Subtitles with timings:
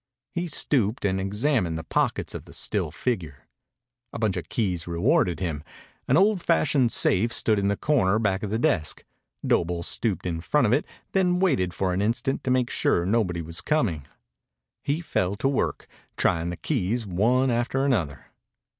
[0.31, 3.47] He stooped and examined the pockets of the still figure.
[4.11, 5.63] A bunch of keys rewarded him.
[6.07, 9.03] An old fashioned safe stood in the corner back of the desk.
[9.45, 13.43] Doble stooped in front of it, then waited for an instant to make sure nobody
[13.43, 14.07] was coming.
[14.81, 15.85] He fell to work,
[16.17, 18.31] trying the keys one after another.